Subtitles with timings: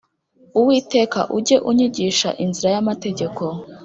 [0.59, 3.43] Uwiteka ujye unyigisha inzira y amategeko